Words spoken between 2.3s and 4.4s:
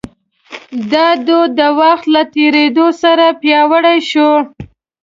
تېرېدو سره پیاوړی شو.